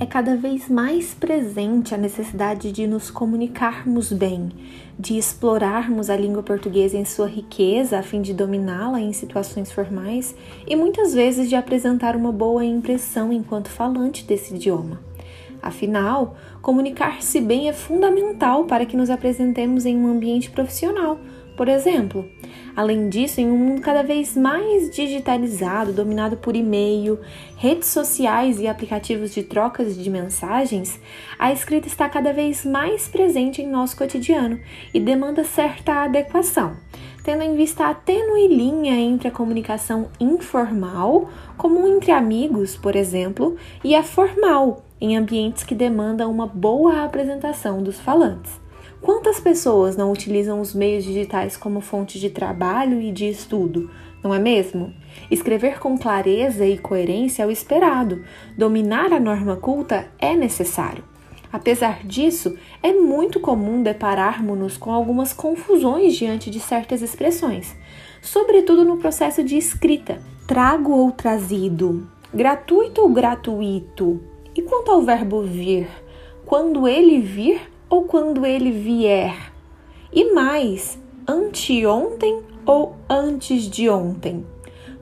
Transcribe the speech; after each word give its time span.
É 0.00 0.06
cada 0.06 0.36
vez 0.36 0.68
mais 0.68 1.12
presente 1.12 1.94
a 1.94 1.98
necessidade 1.98 2.70
de 2.70 2.86
nos 2.86 3.10
comunicarmos 3.10 4.12
bem, 4.12 4.50
de 4.98 5.18
explorarmos 5.18 6.08
a 6.08 6.16
língua 6.16 6.42
portuguesa 6.42 6.96
em 6.96 7.04
sua 7.04 7.26
riqueza 7.26 7.98
a 7.98 8.02
fim 8.02 8.22
de 8.22 8.32
dominá-la 8.32 9.00
em 9.00 9.12
situações 9.12 9.72
formais 9.72 10.34
e 10.66 10.76
muitas 10.76 11.12
vezes 11.12 11.48
de 11.48 11.56
apresentar 11.56 12.14
uma 12.14 12.32
boa 12.32 12.64
impressão 12.64 13.32
enquanto 13.32 13.68
falante 13.68 14.24
desse 14.24 14.54
idioma. 14.54 15.00
Afinal, 15.60 16.36
comunicar-se 16.62 17.40
bem 17.40 17.68
é 17.68 17.72
fundamental 17.72 18.64
para 18.64 18.86
que 18.86 18.96
nos 18.96 19.10
apresentemos 19.10 19.84
em 19.84 19.96
um 19.96 20.06
ambiente 20.06 20.50
profissional, 20.50 21.18
por 21.58 21.68
exemplo. 21.68 22.24
Além 22.76 23.08
disso, 23.08 23.40
em 23.40 23.50
um 23.50 23.56
mundo 23.58 23.80
cada 23.82 24.04
vez 24.04 24.36
mais 24.36 24.88
digitalizado, 24.94 25.92
dominado 25.92 26.36
por 26.36 26.54
e-mail, 26.54 27.18
redes 27.56 27.88
sociais 27.88 28.60
e 28.60 28.68
aplicativos 28.68 29.34
de 29.34 29.42
trocas 29.42 29.98
de 29.98 30.08
mensagens, 30.08 31.00
a 31.36 31.52
escrita 31.52 31.88
está 31.88 32.08
cada 32.08 32.32
vez 32.32 32.64
mais 32.64 33.08
presente 33.08 33.60
em 33.60 33.68
nosso 33.68 33.96
cotidiano 33.96 34.60
e 34.94 35.00
demanda 35.00 35.42
certa 35.42 36.04
adequação, 36.04 36.76
tendo 37.24 37.42
em 37.42 37.56
vista 37.56 37.88
a 37.88 37.94
tênue 37.94 38.46
linha 38.46 38.94
entre 38.94 39.26
a 39.26 39.32
comunicação 39.32 40.08
informal, 40.20 41.28
como 41.56 41.88
entre 41.88 42.12
amigos, 42.12 42.76
por 42.76 42.94
exemplo, 42.94 43.56
e 43.82 43.96
a 43.96 44.04
formal, 44.04 44.84
em 45.00 45.16
ambientes 45.16 45.64
que 45.64 45.74
demandam 45.74 46.30
uma 46.30 46.46
boa 46.46 47.02
apresentação 47.02 47.82
dos 47.82 47.98
falantes. 47.98 48.67
Quantas 49.00 49.38
pessoas 49.38 49.96
não 49.96 50.10
utilizam 50.10 50.60
os 50.60 50.74
meios 50.74 51.04
digitais 51.04 51.56
como 51.56 51.80
fonte 51.80 52.18
de 52.18 52.30
trabalho 52.30 53.00
e 53.00 53.12
de 53.12 53.28
estudo, 53.28 53.90
não 54.22 54.34
é 54.34 54.38
mesmo? 54.38 54.92
Escrever 55.30 55.78
com 55.78 55.96
clareza 55.96 56.66
e 56.66 56.76
coerência 56.76 57.44
é 57.44 57.46
o 57.46 57.50
esperado, 57.50 58.24
dominar 58.56 59.12
a 59.12 59.20
norma 59.20 59.56
culta 59.56 60.08
é 60.18 60.34
necessário. 60.34 61.04
Apesar 61.52 62.04
disso, 62.04 62.58
é 62.82 62.92
muito 62.92 63.40
comum 63.40 63.82
depararmos-nos 63.82 64.76
com 64.76 64.90
algumas 64.90 65.32
confusões 65.32 66.14
diante 66.14 66.50
de 66.50 66.60
certas 66.60 67.00
expressões, 67.00 67.74
sobretudo 68.20 68.84
no 68.84 68.98
processo 68.98 69.42
de 69.42 69.56
escrita. 69.56 70.20
Trago 70.46 70.92
ou 70.92 71.10
trazido? 71.12 72.06
Gratuito 72.34 73.00
ou 73.00 73.08
gratuito? 73.08 74.20
E 74.54 74.60
quanto 74.60 74.90
ao 74.90 75.02
verbo 75.02 75.42
vir? 75.42 75.88
Quando 76.44 76.86
ele 76.86 77.20
vir 77.20 77.60
ou 77.88 78.02
quando 78.04 78.44
ele 78.44 78.70
vier? 78.70 79.52
E 80.12 80.32
mais, 80.32 80.98
anteontem 81.26 82.40
ou 82.64 82.96
antes 83.08 83.68
de 83.68 83.88
ontem? 83.88 84.44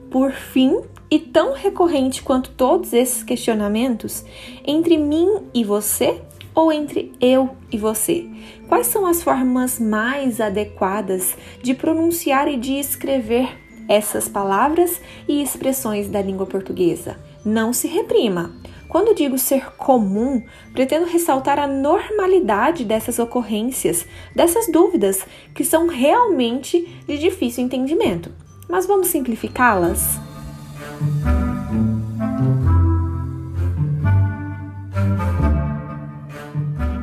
Por 0.09 0.31
fim, 0.31 0.81
e 1.09 1.19
tão 1.19 1.53
recorrente 1.53 2.21
quanto 2.21 2.51
todos 2.51 2.93
esses 2.93 3.23
questionamentos, 3.23 4.25
entre 4.65 4.97
mim 4.97 5.43
e 5.53 5.63
você 5.63 6.21
ou 6.53 6.71
entre 6.71 7.13
eu 7.21 7.51
e 7.71 7.77
você? 7.77 8.27
Quais 8.67 8.87
são 8.87 9.05
as 9.05 9.23
formas 9.23 9.79
mais 9.79 10.41
adequadas 10.41 11.35
de 11.61 11.73
pronunciar 11.73 12.47
e 12.47 12.57
de 12.57 12.73
escrever 12.73 13.47
essas 13.87 14.27
palavras 14.27 14.99
e 15.27 15.41
expressões 15.41 16.09
da 16.09 16.21
língua 16.21 16.45
portuguesa? 16.45 17.17
Não 17.45 17.71
se 17.71 17.87
reprima. 17.87 18.51
Quando 18.97 19.13
digo 19.13 19.37
ser 19.37 19.73
comum, 19.77 20.41
pretendo 20.73 21.05
ressaltar 21.05 21.59
a 21.59 21.67
normalidade 21.67 22.83
dessas 22.83 23.19
ocorrências, 23.19 24.07
dessas 24.35 24.71
dúvidas 24.71 25.23
que 25.53 25.63
são 25.63 25.85
realmente 25.85 26.81
de 27.07 27.15
difícil 27.19 27.63
entendimento. 27.63 28.31
Mas 28.67 28.87
vamos 28.87 29.09
simplificá-las? 29.09 30.17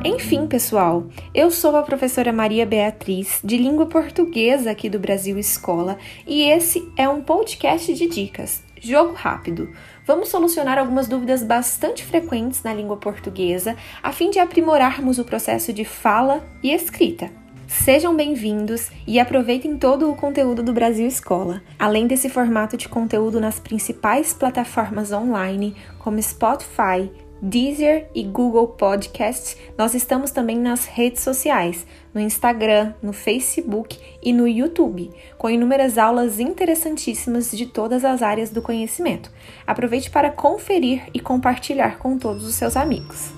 Enfim, 0.03 0.47
pessoal, 0.47 1.07
eu 1.33 1.49
sou 1.49 1.77
a 1.77 1.81
professora 1.81 2.33
Maria 2.33 2.65
Beatriz, 2.65 3.39
de 3.41 3.55
língua 3.55 3.85
portuguesa 3.85 4.69
aqui 4.69 4.89
do 4.89 4.99
Brasil 4.99 5.39
Escola, 5.39 5.97
e 6.27 6.43
esse 6.43 6.91
é 6.97 7.07
um 7.07 7.21
podcast 7.21 7.93
de 7.93 8.05
dicas. 8.09 8.61
Jogo 8.81 9.13
rápido 9.13 9.69
vamos 10.05 10.29
solucionar 10.29 10.77
algumas 10.77 11.07
dúvidas 11.07 11.43
bastante 11.43 12.05
frequentes 12.05 12.63
na 12.63 12.73
língua 12.73 12.97
portuguesa 12.97 13.75
a 14.01 14.11
fim 14.11 14.29
de 14.29 14.39
aprimorarmos 14.39 15.17
o 15.17 15.25
processo 15.25 15.73
de 15.73 15.83
fala 15.83 16.45
e 16.61 16.71
escrita. 16.71 17.29
Sejam 17.67 18.15
bem-vindos 18.15 18.91
e 19.07 19.19
aproveitem 19.19 19.75
todo 19.75 20.09
o 20.09 20.15
conteúdo 20.15 20.61
do 20.61 20.71
Brasil 20.71 21.07
Escola. 21.07 21.63
Além 21.79 22.05
desse 22.05 22.29
formato 22.29 22.77
de 22.77 22.87
conteúdo 22.87 23.41
nas 23.41 23.59
principais 23.59 24.33
plataformas 24.33 25.11
online, 25.11 25.75
como 25.97 26.21
Spotify, 26.21 27.09
Deezer 27.47 28.07
e 28.15 28.23
Google 28.23 28.69
Podcasts, 28.69 29.55
nós 29.77 29.93
estamos 29.93 30.31
também 30.31 30.57
nas 30.57 30.85
redes 30.85 31.21
sociais, 31.21 31.85
no 32.11 32.19
Instagram, 32.19 32.95
no 33.03 33.13
Facebook 33.13 33.99
e 34.19 34.33
no 34.33 34.47
YouTube, 34.47 35.11
com 35.37 35.47
inúmeras 35.47 35.99
aulas 35.99 36.39
interessantíssimas 36.39 37.51
de 37.51 37.67
todas 37.67 38.03
as 38.03 38.23
áreas 38.23 38.49
do 38.49 38.63
conhecimento. 38.63 39.31
Aproveite 39.67 40.09
para 40.09 40.31
conferir 40.31 41.03
e 41.13 41.19
compartilhar 41.19 41.99
com 41.99 42.17
todos 42.17 42.47
os 42.47 42.55
seus 42.55 42.75
amigos. 42.75 43.31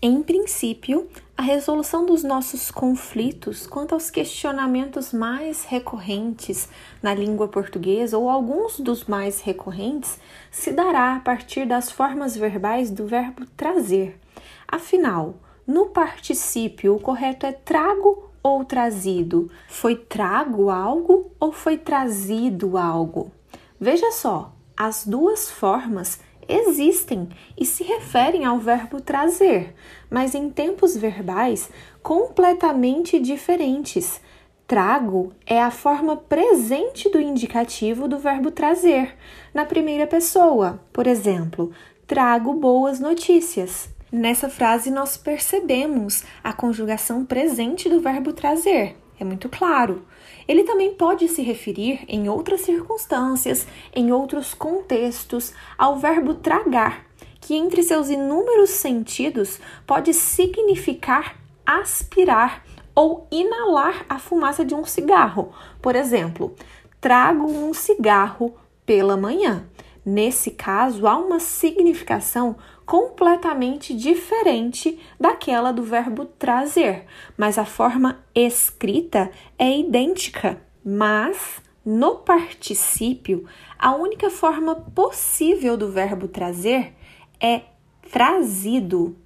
Em 0.00 0.22
princípio, 0.22 1.10
a 1.40 1.42
resolução 1.42 2.04
dos 2.04 2.22
nossos 2.22 2.70
conflitos 2.70 3.66
quanto 3.66 3.94
aos 3.94 4.10
questionamentos 4.10 5.10
mais 5.10 5.64
recorrentes 5.64 6.68
na 7.02 7.14
língua 7.14 7.48
portuguesa, 7.48 8.18
ou 8.18 8.28
alguns 8.28 8.78
dos 8.78 9.04
mais 9.04 9.40
recorrentes, 9.40 10.20
se 10.50 10.70
dará 10.70 11.16
a 11.16 11.20
partir 11.20 11.66
das 11.66 11.90
formas 11.90 12.36
verbais 12.36 12.90
do 12.90 13.06
verbo 13.06 13.46
trazer. 13.56 14.20
Afinal, 14.68 15.36
no 15.66 15.86
particípio, 15.86 16.94
o 16.94 17.00
correto 17.00 17.46
é 17.46 17.52
trago 17.52 18.30
ou 18.42 18.62
trazido? 18.62 19.50
Foi 19.66 19.96
trago 19.96 20.68
algo 20.68 21.32
ou 21.40 21.52
foi 21.52 21.78
trazido 21.78 22.76
algo? 22.76 23.32
Veja 23.80 24.12
só, 24.12 24.52
as 24.76 25.06
duas 25.06 25.50
formas 25.50 26.20
existem 26.50 27.28
e 27.58 27.64
se 27.64 27.82
referem 27.84 28.44
ao 28.44 28.58
verbo 28.58 29.00
trazer, 29.00 29.74
mas 30.10 30.34
em 30.34 30.50
tempos 30.50 30.96
verbais 30.96 31.70
completamente 32.02 33.18
diferentes. 33.18 34.20
Trago 34.66 35.32
é 35.46 35.60
a 35.60 35.70
forma 35.70 36.16
presente 36.16 37.08
do 37.10 37.20
indicativo 37.20 38.06
do 38.06 38.18
verbo 38.18 38.50
trazer, 38.50 39.16
na 39.52 39.64
primeira 39.64 40.06
pessoa. 40.06 40.80
Por 40.92 41.06
exemplo, 41.06 41.72
trago 42.06 42.54
boas 42.54 43.00
notícias. 43.00 43.88
Nessa 44.12 44.48
frase, 44.48 44.90
nós 44.90 45.16
percebemos 45.16 46.24
a 46.42 46.52
conjugação 46.52 47.24
presente 47.24 47.88
do 47.88 48.00
verbo 48.00 48.32
trazer. 48.32 48.96
É 49.18 49.24
muito 49.24 49.48
claro. 49.48 50.02
Ele 50.50 50.64
também 50.64 50.92
pode 50.92 51.28
se 51.28 51.42
referir, 51.42 52.00
em 52.08 52.28
outras 52.28 52.62
circunstâncias, 52.62 53.68
em 53.94 54.10
outros 54.10 54.52
contextos, 54.52 55.54
ao 55.78 55.96
verbo 55.96 56.34
tragar, 56.34 57.06
que 57.40 57.54
entre 57.54 57.84
seus 57.84 58.10
inúmeros 58.10 58.70
sentidos 58.70 59.60
pode 59.86 60.12
significar 60.12 61.36
aspirar 61.64 62.64
ou 62.96 63.28
inalar 63.30 64.04
a 64.08 64.18
fumaça 64.18 64.64
de 64.64 64.74
um 64.74 64.84
cigarro. 64.84 65.52
Por 65.80 65.94
exemplo, 65.94 66.52
trago 67.00 67.46
um 67.46 67.72
cigarro 67.72 68.52
pela 68.84 69.16
manhã. 69.16 69.68
Nesse 70.04 70.50
caso, 70.50 71.06
há 71.06 71.16
uma 71.16 71.38
significação 71.38 72.56
completamente 72.90 73.94
diferente 73.94 74.98
daquela 75.18 75.70
do 75.70 75.80
verbo 75.80 76.24
trazer, 76.24 77.04
mas 77.38 77.56
a 77.56 77.64
forma 77.64 78.18
escrita 78.34 79.30
é 79.56 79.78
idêntica. 79.78 80.60
Mas 80.84 81.62
no 81.86 82.16
particípio, 82.16 83.46
a 83.78 83.94
única 83.94 84.28
forma 84.28 84.74
possível 84.74 85.76
do 85.76 85.88
verbo 85.88 86.26
trazer 86.26 86.92
é 87.40 87.62
trazido. 88.10 89.16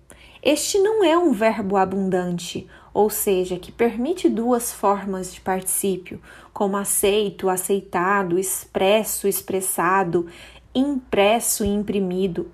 Este 0.43 0.79
não 0.79 1.03
é 1.03 1.17
um 1.17 1.33
verbo 1.33 1.79
abundante, 1.79 2.69
ou 2.93 3.09
seja, 3.09 3.59
que 3.59 3.73
permite 3.73 4.29
duas 4.29 4.75
formas 4.75 5.33
de 5.33 5.41
particípio, 5.41 6.21
como 6.53 6.77
aceito, 6.77 7.49
aceitado, 7.49 8.39
expresso, 8.39 9.27
expressado, 9.27 10.27
impresso 10.75 11.65
e 11.65 11.69
imprimido. 11.69 12.53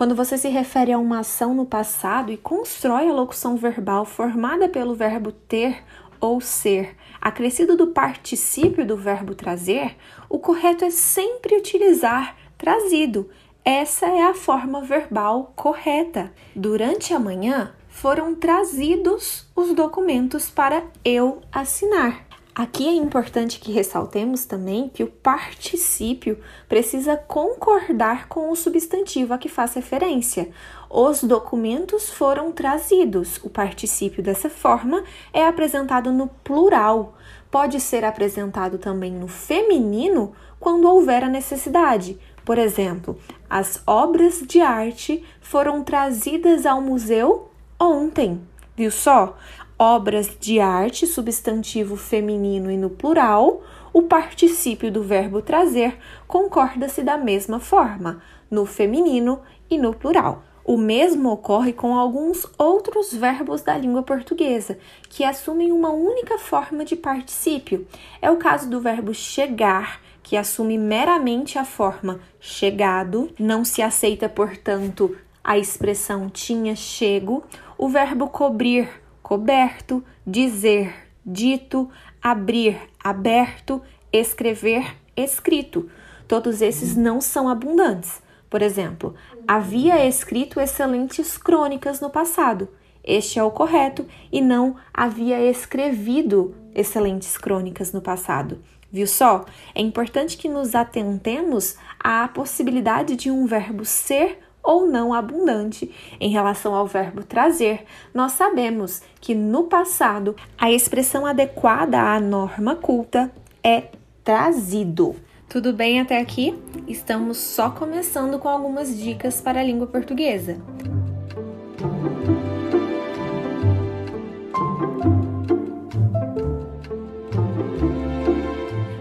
Quando 0.00 0.14
você 0.14 0.38
se 0.38 0.48
refere 0.48 0.94
a 0.94 0.98
uma 0.98 1.18
ação 1.18 1.52
no 1.52 1.66
passado 1.66 2.32
e 2.32 2.38
constrói 2.38 3.06
a 3.06 3.12
locução 3.12 3.54
verbal 3.54 4.06
formada 4.06 4.66
pelo 4.66 4.94
verbo 4.94 5.30
ter 5.30 5.84
ou 6.18 6.40
ser, 6.40 6.96
acrescido 7.20 7.76
do 7.76 7.88
particípio 7.88 8.86
do 8.86 8.96
verbo 8.96 9.34
trazer, 9.34 9.98
o 10.26 10.38
correto 10.38 10.86
é 10.86 10.90
sempre 10.90 11.54
utilizar 11.54 12.34
trazido. 12.56 13.28
Essa 13.62 14.06
é 14.06 14.22
a 14.22 14.32
forma 14.32 14.80
verbal 14.80 15.52
correta. 15.54 16.32
Durante 16.56 17.12
a 17.12 17.18
manhã, 17.18 17.74
foram 17.90 18.34
trazidos 18.34 19.50
os 19.54 19.74
documentos 19.74 20.48
para 20.48 20.82
eu 21.04 21.42
assinar. 21.52 22.29
Aqui 22.60 22.86
é 22.86 22.92
importante 22.92 23.58
que 23.58 23.72
ressaltemos 23.72 24.44
também 24.44 24.90
que 24.90 25.02
o 25.02 25.06
particípio 25.06 26.38
precisa 26.68 27.16
concordar 27.16 28.28
com 28.28 28.50
o 28.50 28.54
substantivo 28.54 29.32
a 29.32 29.38
que 29.38 29.48
faz 29.48 29.72
referência. 29.72 30.50
Os 30.90 31.24
documentos 31.24 32.10
foram 32.10 32.52
trazidos. 32.52 33.40
O 33.42 33.48
particípio 33.48 34.22
dessa 34.22 34.50
forma 34.50 35.02
é 35.32 35.46
apresentado 35.46 36.12
no 36.12 36.26
plural. 36.26 37.14
Pode 37.50 37.80
ser 37.80 38.04
apresentado 38.04 38.76
também 38.76 39.10
no 39.10 39.26
feminino 39.26 40.34
quando 40.58 40.86
houver 40.86 41.24
a 41.24 41.30
necessidade. 41.30 42.18
Por 42.44 42.58
exemplo, 42.58 43.18
as 43.48 43.82
obras 43.86 44.42
de 44.46 44.60
arte 44.60 45.24
foram 45.40 45.82
trazidas 45.82 46.66
ao 46.66 46.82
museu 46.82 47.50
ontem. 47.78 48.38
Viu 48.76 48.90
só? 48.90 49.38
Obras 49.80 50.36
de 50.38 50.60
arte, 50.60 51.06
substantivo 51.06 51.96
feminino 51.96 52.70
e 52.70 52.76
no 52.76 52.90
plural, 52.90 53.62
o 53.94 54.02
particípio 54.02 54.92
do 54.92 55.02
verbo 55.02 55.40
trazer 55.40 55.96
concorda-se 56.26 57.02
da 57.02 57.16
mesma 57.16 57.58
forma, 57.58 58.22
no 58.50 58.66
feminino 58.66 59.40
e 59.70 59.78
no 59.78 59.94
plural. 59.94 60.44
O 60.62 60.76
mesmo 60.76 61.30
ocorre 61.30 61.72
com 61.72 61.98
alguns 61.98 62.46
outros 62.58 63.14
verbos 63.14 63.62
da 63.62 63.74
língua 63.78 64.02
portuguesa, 64.02 64.78
que 65.08 65.24
assumem 65.24 65.72
uma 65.72 65.88
única 65.88 66.36
forma 66.36 66.84
de 66.84 66.94
particípio. 66.94 67.86
É 68.20 68.30
o 68.30 68.36
caso 68.36 68.68
do 68.68 68.82
verbo 68.82 69.14
chegar, 69.14 70.02
que 70.22 70.36
assume 70.36 70.76
meramente 70.76 71.58
a 71.58 71.64
forma 71.64 72.20
chegado, 72.38 73.30
não 73.38 73.64
se 73.64 73.80
aceita, 73.80 74.28
portanto, 74.28 75.16
a 75.42 75.56
expressão 75.56 76.28
tinha 76.28 76.76
chego. 76.76 77.42
O 77.78 77.88
verbo 77.88 78.28
cobrir, 78.28 78.99
coberto, 79.30 80.02
dizer, 80.26 80.92
dito, 81.24 81.88
abrir, 82.20 82.80
aberto, 82.98 83.80
escrever, 84.12 84.96
escrito. 85.16 85.88
Todos 86.26 86.60
esses 86.60 86.96
não 86.96 87.20
são 87.20 87.48
abundantes. 87.48 88.20
Por 88.50 88.60
exemplo, 88.60 89.14
havia 89.46 90.04
escrito 90.04 90.58
excelentes 90.58 91.38
crônicas 91.38 92.00
no 92.00 92.10
passado. 92.10 92.68
Este 93.04 93.38
é 93.38 93.44
o 93.44 93.52
correto 93.52 94.04
e 94.32 94.40
não 94.40 94.74
havia 94.92 95.40
escrevido 95.48 96.52
excelentes 96.74 97.38
crônicas 97.38 97.92
no 97.92 98.02
passado. 98.02 98.60
Viu 98.90 99.06
só? 99.06 99.44
É 99.72 99.80
importante 99.80 100.36
que 100.36 100.48
nos 100.48 100.74
atentemos 100.74 101.76
à 102.00 102.26
possibilidade 102.26 103.14
de 103.14 103.30
um 103.30 103.46
verbo 103.46 103.84
ser 103.84 104.40
ou 104.62 104.86
não 104.86 105.12
abundante. 105.12 105.90
Em 106.20 106.30
relação 106.30 106.74
ao 106.74 106.86
verbo 106.86 107.22
trazer, 107.22 107.84
nós 108.14 108.32
sabemos 108.32 109.02
que 109.20 109.34
no 109.34 109.64
passado 109.64 110.36
a 110.58 110.70
expressão 110.70 111.26
adequada 111.26 112.00
à 112.00 112.20
norma 112.20 112.76
culta 112.76 113.30
é 113.62 113.84
trazido. 114.24 115.16
Tudo 115.48 115.72
bem 115.72 116.00
até 116.00 116.20
aqui? 116.20 116.56
Estamos 116.86 117.36
só 117.38 117.70
começando 117.70 118.38
com 118.38 118.48
algumas 118.48 118.96
dicas 118.96 119.40
para 119.40 119.60
a 119.60 119.64
língua 119.64 119.86
portuguesa. 119.86 120.58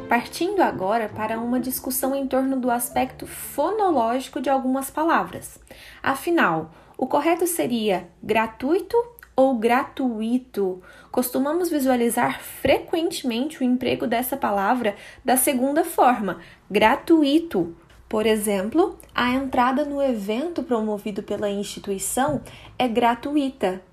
Partindo 0.10 0.62
agora 0.62 1.08
para 1.08 1.40
uma 1.40 1.60
discussão 1.60 2.16
em 2.16 2.26
torno 2.26 2.60
do 2.60 2.72
aspecto 2.72 3.28
fonológico 3.28 4.42
de 4.42 4.50
algumas 4.50 4.90
palavras. 4.90 5.60
Afinal, 6.02 6.72
o 6.98 7.06
correto 7.06 7.46
seria 7.46 8.10
gratuito 8.22 8.98
ou 9.36 9.56
gratuito? 9.56 10.82
Costumamos 11.12 11.70
visualizar 11.70 12.42
frequentemente 12.42 13.62
o 13.62 13.64
emprego 13.64 14.08
dessa 14.08 14.36
palavra 14.36 14.96
da 15.24 15.38
segunda 15.38 15.86
forma, 15.86 16.40
gratuito. 16.70 17.76
Por 18.10 18.26
exemplo, 18.26 18.98
a 19.14 19.30
entrada 19.30 19.86
no 19.86 20.02
evento 20.02 20.64
promovido 20.64 21.22
pela 21.22 21.52
instituição 21.52 22.42
é 22.80 22.88
gratuita, 22.88 23.84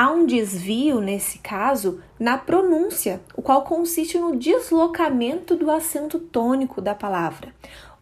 Há 0.00 0.12
um 0.12 0.24
desvio, 0.24 1.00
nesse 1.00 1.40
caso, 1.40 2.00
na 2.20 2.38
pronúncia, 2.38 3.20
o 3.34 3.42
qual 3.42 3.64
consiste 3.64 4.16
no 4.16 4.36
deslocamento 4.36 5.56
do 5.56 5.72
acento 5.72 6.20
tônico 6.20 6.80
da 6.80 6.94
palavra. 6.94 7.52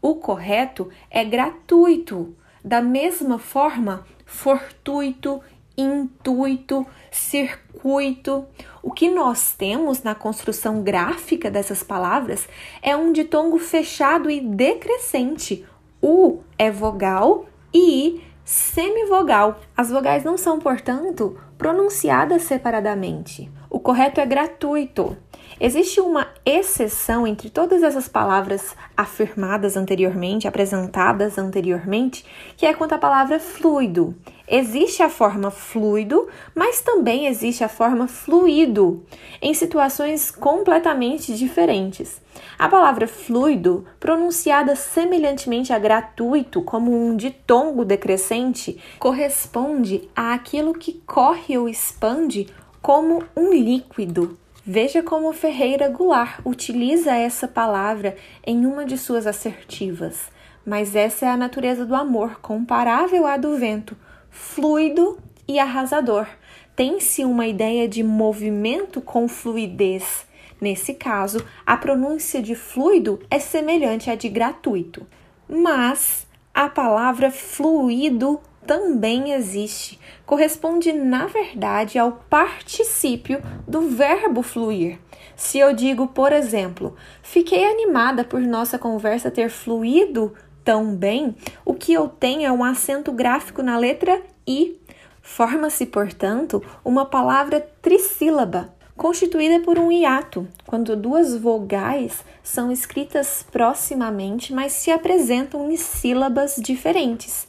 O 0.03 0.17
correto 0.17 0.91
é 1.11 1.25
gratuito. 1.25 2.37
Da 2.63 2.83
mesma 2.83 3.39
forma, 3.39 4.05
fortuito, 4.27 5.41
intuito, 5.75 6.87
circuito. 7.11 8.45
O 8.83 8.93
que 8.93 9.09
nós 9.09 9.55
temos 9.55 10.03
na 10.03 10.15
construção 10.15 10.83
gráfica 10.83 11.51
dessas 11.51 11.83
palavras 11.83 12.47
é 12.83 12.95
um 12.95 13.11
ditongo 13.11 13.59
fechado 13.59 14.29
e 14.29 14.39
decrescente. 14.39 15.65
U 16.03 16.41
é 16.59 16.71
vogal 16.71 17.47
e 17.73 17.79
I 18.19 18.25
semivogal. 18.45 19.59
As 19.75 19.91
vogais 19.91 20.23
não 20.25 20.37
são, 20.39 20.59
portanto, 20.59 21.37
pronunciadas 21.59 22.43
separadamente. 22.43 23.51
O 23.77 23.79
correto 23.79 24.23
é 24.23 24.25
gratuito. 24.25 25.19
Existe 25.61 26.01
uma 26.01 26.29
exceção 26.47 27.27
entre 27.27 27.51
todas 27.51 27.83
essas 27.83 28.09
palavras 28.09 28.75
afirmadas 28.97 29.77
anteriormente, 29.77 30.49
apresentadas 30.49 31.37
anteriormente, 31.37 32.25
que 32.57 32.65
é 32.65 32.73
quanto 32.73 32.95
à 32.95 32.99
palavra 32.99 33.39
fluido. 33.39 34.15
Existe 34.49 35.03
a 35.03 35.11
forma 35.11 35.51
fluido, 35.51 36.27
mas 36.55 36.81
também 36.81 37.27
existe 37.27 37.63
a 37.63 37.69
forma 37.69 38.09
fluido, 38.09 39.05
em 39.43 39.53
situações 39.53 40.31
completamente 40.31 41.35
diferentes. 41.35 42.19
A 42.59 42.71
palavra 42.71 43.07
fluido, 43.07 43.85
pronunciada 44.01 44.75
semelhantemente 44.75 45.73
a 45.73 45.79
gratuito 45.79 46.63
como 46.63 46.93
um 46.93 47.15
ditongo 47.15 47.85
decrescente, 47.85 48.81
corresponde 48.99 50.09
àquilo 50.17 50.73
que 50.73 50.95
corre 51.07 51.59
ou 51.59 51.69
expande 51.69 52.47
como 52.87 53.25
um 53.37 53.53
líquido. 53.53 54.39
Veja 54.65 55.03
como 55.03 55.33
Ferreira 55.33 55.89
Goulart 55.89 56.39
utiliza 56.45 57.17
essa 57.17 57.49
palavra 57.49 58.15
em 58.47 58.65
uma 58.65 58.87
de 58.87 58.97
suas 58.97 59.27
assertivas. 59.27 60.31
Mas 60.65 60.95
essa 60.95 61.27
é 61.27 61.29
a 61.29 61.37
natureza 61.37 61.85
do 61.85 61.97
amor, 61.97 62.39
comparável 62.41 63.27
à 63.27 63.37
do 63.37 63.57
vento, 63.57 63.97
fluido 64.31 65.19
e 65.49 65.59
arrasador. 65.59 66.29
Tem-se 66.77 67.25
uma 67.25 67.49
ideia 67.49 67.89
de 67.89 68.05
movimento 68.05 69.01
com 69.01 69.27
fluidez. 69.27 70.25
Nesse 70.61 70.95
caso, 70.95 71.45
a 71.67 71.77
pronúncia 71.77 72.41
de 72.41 72.55
fluido 72.55 73.19
é 73.29 73.41
semelhante 73.41 74.13
à 74.13 74.15
de 74.15 74.29
gratuito. 74.29 75.05
Mas 75.49 76.25
a 76.55 76.69
palavra 76.69 77.33
fluido 77.33 78.41
também 78.67 79.33
existe. 79.33 79.99
Corresponde, 80.27 80.93
na 80.93 81.27
verdade, 81.27 81.99
ao 81.99 82.13
particípio 82.13 83.43
do 83.67 83.83
verbo 83.83 84.43
fluir. 84.43 84.99
Se 85.37 85.59
eu 85.59 85.73
digo, 85.73 86.09
por 86.09 86.33
exemplo, 86.33 86.97
fiquei 87.23 87.65
animada 87.65 88.25
por 88.25 88.41
nossa 88.41 88.79
conversa 88.79 89.31
ter 89.31 89.51
fluído 89.51 90.35
tão 90.65 90.97
bem, 90.97 91.37
o 91.65 91.73
que 91.73 91.93
eu 91.93 92.09
tenho 92.09 92.45
é 92.45 92.51
um 92.51 92.65
acento 92.65 93.13
gráfico 93.13 93.63
na 93.63 93.79
letra 93.79 94.21
I. 94.47 94.77
Forma-se, 95.23 95.87
portanto, 95.87 96.63
uma 96.85 97.05
palavra 97.05 97.61
trissílaba, 97.81 98.75
constituída 98.97 99.61
por 99.61 99.79
um 99.79 99.93
hiato, 99.93 100.49
quando 100.67 100.97
duas 100.97 101.37
vogais 101.37 102.25
são 102.43 102.73
escritas 102.73 103.47
proximamente, 103.51 104.53
mas 104.53 104.73
se 104.73 104.91
apresentam 104.91 105.71
em 105.71 105.77
sílabas 105.77 106.57
diferentes. 106.57 107.46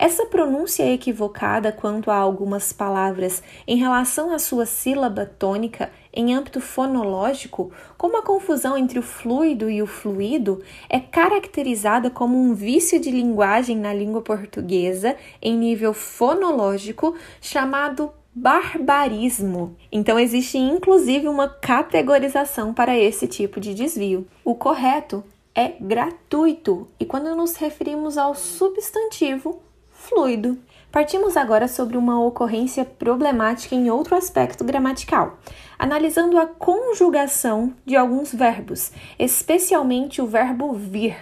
Essa 0.00 0.26
pronúncia 0.26 0.88
equivocada 0.88 1.72
quanto 1.72 2.08
a 2.08 2.14
algumas 2.14 2.72
palavras 2.72 3.42
em 3.66 3.76
relação 3.76 4.32
à 4.32 4.38
sua 4.38 4.64
sílaba 4.64 5.26
tônica 5.26 5.90
em 6.14 6.32
âmbito 6.32 6.60
fonológico, 6.60 7.72
como 7.96 8.16
a 8.16 8.22
confusão 8.22 8.78
entre 8.78 9.00
o 9.00 9.02
fluido 9.02 9.68
e 9.68 9.82
o 9.82 9.88
fluido, 9.88 10.62
é 10.88 11.00
caracterizada 11.00 12.10
como 12.10 12.40
um 12.40 12.54
vício 12.54 13.00
de 13.00 13.10
linguagem 13.10 13.76
na 13.76 13.92
língua 13.92 14.22
portuguesa 14.22 15.16
em 15.42 15.58
nível 15.58 15.92
fonológico 15.92 17.16
chamado 17.40 18.12
barbarismo. 18.32 19.76
Então 19.90 20.16
existe 20.16 20.58
inclusive 20.58 21.26
uma 21.26 21.48
categorização 21.48 22.72
para 22.72 22.96
esse 22.96 23.26
tipo 23.26 23.58
de 23.58 23.74
desvio. 23.74 24.28
O 24.44 24.54
correto 24.54 25.24
é 25.52 25.72
gratuito 25.80 26.86
e 27.00 27.04
quando 27.04 27.34
nos 27.34 27.56
referimos 27.56 28.16
ao 28.16 28.32
substantivo, 28.36 29.60
fluido. 29.98 30.58
Partimos 30.90 31.36
agora 31.36 31.68
sobre 31.68 31.98
uma 31.98 32.24
ocorrência 32.24 32.84
problemática 32.84 33.74
em 33.74 33.90
outro 33.90 34.16
aspecto 34.16 34.64
gramatical, 34.64 35.38
analisando 35.78 36.38
a 36.38 36.46
conjugação 36.46 37.74
de 37.84 37.94
alguns 37.94 38.32
verbos, 38.32 38.90
especialmente 39.18 40.22
o 40.22 40.26
verbo 40.26 40.72
vir. 40.72 41.16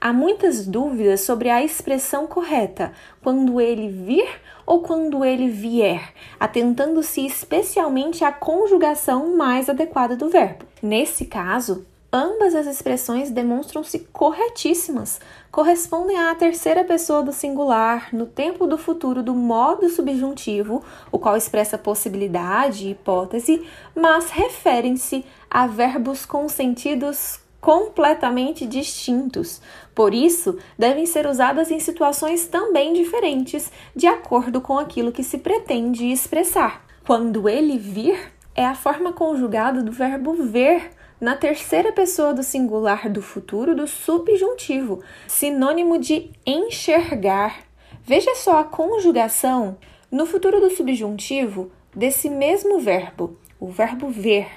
Há 0.00 0.12
muitas 0.12 0.66
dúvidas 0.66 1.20
sobre 1.20 1.50
a 1.50 1.62
expressão 1.62 2.26
correta, 2.26 2.92
quando 3.22 3.60
ele 3.60 3.88
vir 3.88 4.28
ou 4.64 4.80
quando 4.80 5.24
ele 5.24 5.48
vier, 5.48 6.12
atentando-se 6.38 7.24
especialmente 7.26 8.24
à 8.24 8.32
conjugação 8.32 9.36
mais 9.36 9.68
adequada 9.68 10.16
do 10.16 10.28
verbo. 10.28 10.64
Nesse 10.82 11.26
caso, 11.26 11.86
ambas 12.12 12.54
as 12.54 12.66
expressões 12.66 13.30
demonstram-se 13.30 14.00
corretíssimas, 14.12 15.18
correspondem 15.50 16.18
à 16.18 16.34
terceira 16.34 16.84
pessoa 16.84 17.22
do 17.22 17.32
singular 17.32 18.08
no 18.12 18.26
tempo 18.26 18.66
do 18.66 18.76
futuro 18.76 19.22
do 19.22 19.34
modo 19.34 19.88
subjuntivo, 19.88 20.84
o 21.10 21.18
qual 21.18 21.36
expressa 21.36 21.78
possibilidade 21.78 22.86
e 22.86 22.90
hipótese, 22.90 23.66
mas 23.94 24.30
referem-se 24.30 25.24
a 25.50 25.66
verbos 25.66 26.26
com 26.26 26.48
sentidos 26.48 27.40
completamente 27.62 28.66
distintos. 28.66 29.62
Por 29.94 30.12
isso, 30.12 30.58
devem 30.76 31.06
ser 31.06 31.26
usadas 31.26 31.70
em 31.70 31.78
situações 31.78 32.46
também 32.46 32.92
diferentes, 32.92 33.70
de 33.94 34.06
acordo 34.06 34.60
com 34.60 34.78
aquilo 34.78 35.12
que 35.12 35.22
se 35.22 35.38
pretende 35.38 36.10
expressar. 36.10 36.84
Quando 37.06 37.48
ele 37.48 37.78
vir, 37.78 38.32
é 38.54 38.66
a 38.66 38.74
forma 38.74 39.12
conjugada 39.12 39.82
do 39.82 39.92
verbo 39.92 40.34
ver 40.34 40.90
na 41.22 41.36
terceira 41.36 41.92
pessoa 41.92 42.34
do 42.34 42.42
singular 42.42 43.08
do 43.08 43.22
futuro 43.22 43.76
do 43.76 43.86
subjuntivo, 43.86 45.04
sinônimo 45.28 45.96
de 45.96 46.32
enxergar. 46.44 47.60
Veja 48.02 48.34
só 48.34 48.58
a 48.58 48.64
conjugação 48.64 49.78
no 50.10 50.26
futuro 50.26 50.58
do 50.60 50.68
subjuntivo 50.70 51.70
desse 51.94 52.28
mesmo 52.28 52.80
verbo, 52.80 53.38
o 53.60 53.68
verbo 53.68 54.08
ver. 54.08 54.48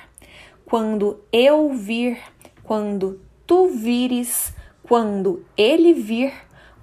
Quando 0.66 1.22
eu 1.32 1.72
vir, 1.72 2.18
quando 2.64 3.22
tu 3.46 3.68
vires, 3.68 4.52
quando 4.82 5.46
ele 5.56 5.94
vir, 5.94 6.34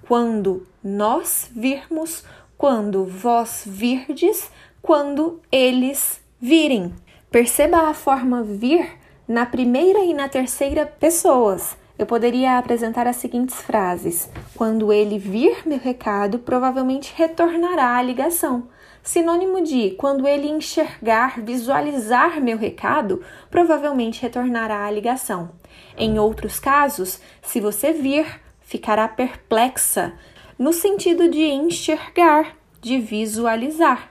quando 0.07 0.65
nós 0.81 1.51
virmos, 1.53 2.23
quando 2.57 3.03
vós 3.03 3.63
virdes, 3.67 4.49
quando 4.81 5.41
eles 5.51 6.21
virem. 6.39 6.95
Perceba 7.29 7.89
a 7.89 7.93
forma 7.93 8.41
vir 8.43 9.02
na 9.27 9.45
primeira 9.45 9.99
e 9.99 10.13
na 10.13 10.27
terceira 10.27 10.85
pessoas. 10.85 11.77
Eu 11.97 12.05
poderia 12.05 12.57
apresentar 12.57 13.07
as 13.07 13.17
seguintes 13.17 13.61
frases: 13.61 14.29
Quando 14.55 14.91
ele 14.91 15.17
vir 15.17 15.65
meu 15.65 15.79
recado, 15.79 16.39
provavelmente 16.39 17.13
retornará 17.15 17.95
a 17.95 18.01
ligação. 18.01 18.67
Sinônimo 19.01 19.61
de 19.61 19.91
quando 19.91 20.27
ele 20.27 20.47
enxergar, 20.47 21.41
visualizar 21.41 22.41
meu 22.41 22.57
recado, 22.57 23.21
provavelmente 23.51 24.21
retornará 24.21 24.85
a 24.85 24.91
ligação. 24.91 25.51
Em 25.97 26.17
outros 26.17 26.59
casos, 26.59 27.19
se 27.41 27.59
você 27.59 27.91
vir, 27.91 28.25
ficará 28.61 29.07
perplexa, 29.07 30.13
no 30.57 30.71
sentido 30.71 31.27
de 31.27 31.43
enxergar, 31.43 32.55
de 32.81 32.97
visualizar. 32.97 34.09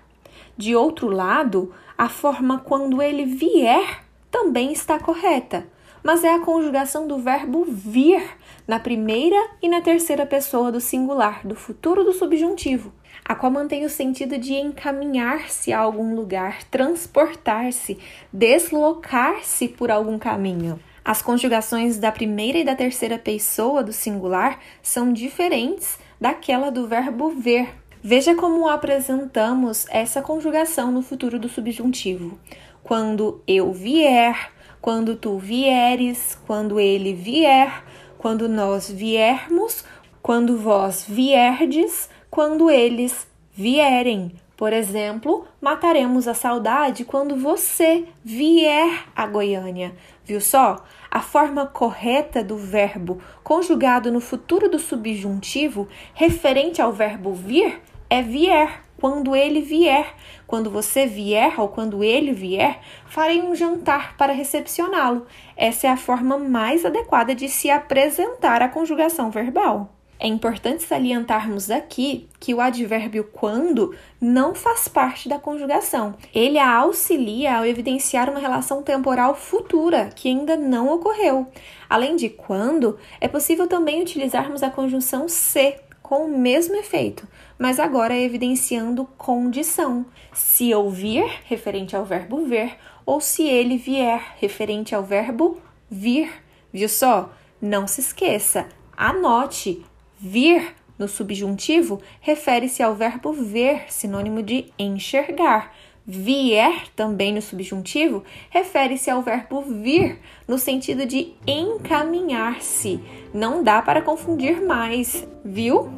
De 0.57 0.77
outro 0.77 1.09
lado, 1.09 1.75
a 1.97 2.09
forma 2.09 2.59
quando 2.59 3.01
ele 3.01 3.25
vier 3.25 4.03
também 4.33 4.73
está 4.73 4.99
correta, 4.99 5.65
mas 6.03 6.25
é 6.25 6.35
a 6.35 6.41
conjugação 6.41 7.07
do 7.07 7.19
verbo 7.19 7.65
vir 7.65 8.37
na 8.67 8.81
primeira 8.81 9.37
e 9.63 9.69
na 9.69 9.81
terceira 9.81 10.27
pessoa 10.27 10.73
do 10.73 10.81
singular, 10.81 11.47
do 11.47 11.55
futuro 11.55 12.03
do 12.03 12.13
subjuntivo 12.13 12.93
a 13.25 13.35
qual 13.35 13.53
mantém 13.53 13.85
o 13.85 13.91
sentido 13.91 14.37
de 14.37 14.55
encaminhar-se 14.55 15.73
a 15.73 15.79
algum 15.79 16.15
lugar, 16.15 16.65
transportar-se, 16.65 17.99
deslocar-se 18.33 19.69
por 19.69 19.91
algum 19.91 20.19
caminho. 20.19 20.81
As 21.05 21.21
conjugações 21.21 21.99
da 21.99 22.13
primeira 22.13 22.59
e 22.59 22.65
da 22.65 22.77
terceira 22.77 23.19
pessoa 23.19 23.83
do 23.83 23.93
singular 23.93 24.59
são 24.83 25.13
diferentes 25.13 25.99
daquela 26.21 26.71
do 26.71 26.87
verbo 26.87 27.31
ver. 27.31 27.75
Veja 28.05 28.35
como 28.35 28.69
apresentamos 28.69 29.87
essa 29.89 30.21
conjugação 30.21 30.91
no 30.91 31.03
futuro 31.03 31.39
do 31.39 31.49
subjuntivo. 31.49 32.39
Quando 32.83 33.43
eu 33.47 33.73
vier, 33.73 34.51
quando 34.81 35.15
tu 35.17 35.39
vieres, 35.39 36.39
quando 36.47 36.81
ele 36.81 37.15
vier, 37.15 37.85
quando 38.19 38.49
nós 38.49 38.91
viermos, 38.91 39.85
quando 40.23 40.57
vós 40.57 41.05
vierdes, 41.09 42.09
quando 42.31 42.71
eles 42.71 43.27
vierem. 43.53 44.33
Por 44.57 44.73
exemplo, 44.73 45.45
mataremos 45.61 46.29
a 46.29 46.35
saudade 46.35 47.05
quando 47.05 47.35
você 47.35 48.07
vier 48.25 49.07
a 49.15 49.27
Goiânia. 49.27 49.95
Viu 50.25 50.41
só? 50.41 50.85
A 51.11 51.21
forma 51.21 51.67
correta 51.67 52.45
do 52.45 52.57
verbo 52.57 53.21
conjugado 53.43 54.13
no 54.13 54.21
futuro 54.21 54.69
do 54.69 54.79
subjuntivo 54.79 55.89
referente 56.15 56.81
ao 56.81 56.93
verbo 56.93 57.33
vir 57.35 57.81
é 58.09 58.23
vier. 58.23 58.83
Quando 59.03 59.35
ele 59.35 59.61
vier, 59.61 60.15
quando 60.47 60.71
você 60.71 61.07
vier 61.07 61.61
ou 61.61 61.67
quando 61.67 62.05
ele 62.05 62.33
vier, 62.33 62.79
farei 63.05 63.43
um 63.43 63.53
jantar 63.53 64.17
para 64.17 64.33
recepcioná-lo. 64.33 65.27
Essa 65.57 65.89
é 65.89 65.91
a 65.91 65.97
forma 65.97 66.39
mais 66.39 66.85
adequada 66.85 67.35
de 67.35 67.49
se 67.49 67.69
apresentar 67.69 68.63
a 68.63 68.69
conjugação 68.69 69.29
verbal. 69.29 69.93
É 70.21 70.29
importante 70.29 70.85
salientarmos 70.85 71.69
aqui 71.69 72.29
que 72.39 72.55
o 72.55 72.61
advérbio 72.61 73.25
quando 73.25 73.93
não 74.21 74.55
faz 74.55 74.87
parte 74.87 75.29
da 75.29 75.37
conjugação. 75.37 76.15
Ele 76.33 76.57
a 76.57 76.73
auxilia 76.73 77.57
ao 77.57 77.67
evidenciar 77.67 78.31
uma 78.31 78.39
relação 78.39 78.85
temporal 78.85 79.35
futura 79.35 80.11
que 80.15 80.29
ainda 80.29 80.57
não 80.57 80.95
ocorreu. 80.95 81.49
Além 81.91 82.15
de 82.15 82.29
quando, 82.29 82.97
é 83.21 83.27
possível 83.27 83.67
também 83.67 84.01
utilizarmos 84.01 84.63
a 84.63 84.71
conjunção 84.71 85.29
se 85.29 85.75
com 86.13 86.27
o 86.27 86.39
mesmo 86.39 86.77
efeito, 86.77 87.27
mas 87.59 87.81
agora 87.81 88.15
evidenciando 88.15 89.09
condição. 89.17 90.05
Se 90.31 90.75
ouvir, 90.75 91.25
referente 91.47 91.97
ao 91.97 92.05
verbo 92.05 92.45
ver, 92.45 92.77
ou 93.07 93.19
se 93.19 93.49
ele 93.49 93.79
vier, 93.79 94.23
referente 94.39 94.95
ao 94.95 95.03
verbo 95.03 95.59
vir. 95.91 96.31
Viu 96.71 96.87
só? 96.87 97.33
Não 97.59 97.87
se 97.87 98.03
esqueça, 98.03 98.69
anote 98.95 99.83
Vir, 100.19 100.75
no 100.99 101.09
subjuntivo, 101.09 102.03
refere-se 102.21 102.83
ao 102.83 102.95
verbo 102.95 103.33
ver, 103.33 103.91
sinônimo 103.91 104.43
de 104.43 104.67
enxergar. 104.79 105.75
Vier, 106.05 106.89
também 106.97 107.33
no 107.33 107.41
subjuntivo, 107.41 108.25
refere-se 108.51 109.09
ao 109.09 109.23
verbo 109.23 109.63
vir, 109.63 110.19
no 110.49 110.59
sentido 110.59 111.07
de 111.07 111.33
encaminhar-se. 111.47 113.01
Não 113.33 113.63
dá 113.63 113.81
para 113.81 114.03
confundir 114.03 114.61
mais, 114.61 115.27
viu? 115.45 115.89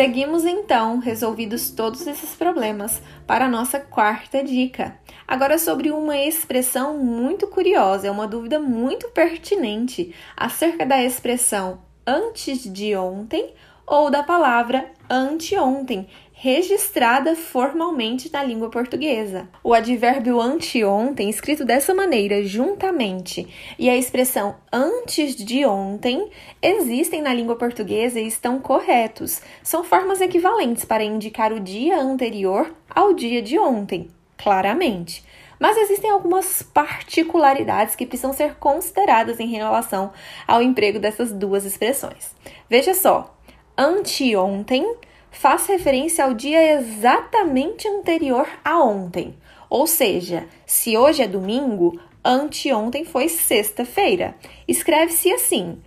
Seguimos 0.00 0.46
então, 0.46 0.98
resolvidos 0.98 1.68
todos 1.68 2.06
esses 2.06 2.34
problemas, 2.34 3.02
para 3.26 3.44
a 3.44 3.48
nossa 3.50 3.78
quarta 3.78 4.42
dica. 4.42 4.98
Agora, 5.28 5.58
sobre 5.58 5.90
uma 5.90 6.16
expressão 6.16 6.96
muito 6.96 7.46
curiosa, 7.48 8.08
é 8.08 8.10
uma 8.10 8.26
dúvida 8.26 8.58
muito 8.58 9.10
pertinente 9.10 10.14
acerca 10.34 10.86
da 10.86 11.04
expressão 11.04 11.82
antes 12.06 12.62
de 12.62 12.96
ontem 12.96 13.52
ou 13.86 14.10
da 14.10 14.22
palavra 14.22 14.90
anteontem, 15.10 16.08
registrada 16.42 17.36
formalmente 17.36 18.32
na 18.32 18.42
língua 18.42 18.70
portuguesa. 18.70 19.46
O 19.62 19.74
advérbio 19.74 20.40
anteontem, 20.40 21.28
escrito 21.28 21.66
dessa 21.66 21.92
maneira, 21.92 22.42
juntamente, 22.42 23.46
e 23.78 23.90
a 23.90 23.96
expressão 23.96 24.56
antes 24.72 25.36
de 25.36 25.66
ontem 25.66 26.30
existem 26.62 27.20
na 27.20 27.34
língua 27.34 27.56
portuguesa 27.56 28.18
e 28.18 28.26
estão 28.26 28.58
corretos. 28.58 29.42
São 29.62 29.84
formas 29.84 30.22
equivalentes 30.22 30.86
para 30.86 31.04
indicar 31.04 31.52
o 31.52 31.60
dia 31.60 32.00
anterior 32.00 32.74
ao 32.88 33.12
dia 33.12 33.42
de 33.42 33.58
ontem, 33.58 34.08
claramente. 34.38 35.22
Mas 35.58 35.76
existem 35.76 36.10
algumas 36.10 36.62
particularidades 36.62 37.94
que 37.94 38.06
precisam 38.06 38.32
ser 38.32 38.54
consideradas 38.54 39.38
em 39.40 39.48
relação 39.48 40.10
ao 40.48 40.62
emprego 40.62 40.98
dessas 40.98 41.32
duas 41.32 41.66
expressões. 41.66 42.34
Veja 42.66 42.94
só, 42.94 43.36
anteontem 43.76 44.96
faz 45.30 45.66
referência 45.66 46.24
ao 46.24 46.34
dia 46.34 46.74
exatamente 46.74 47.88
anterior 47.88 48.48
a 48.64 48.82
ontem. 48.82 49.34
Ou 49.68 49.86
seja, 49.86 50.46
se 50.66 50.96
hoje 50.96 51.22
é 51.22 51.28
domingo, 51.28 52.00
anteontem 52.24 53.04
foi 53.04 53.28
sexta-feira. 53.28 54.34
Escreve-se 54.66 55.32
assim: 55.32 55.80